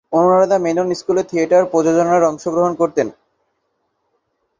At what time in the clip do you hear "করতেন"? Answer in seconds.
2.75-3.07